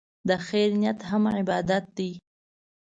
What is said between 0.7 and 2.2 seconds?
نیت هم عبادت دی.